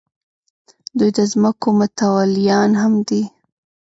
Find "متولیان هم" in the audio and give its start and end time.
1.79-2.93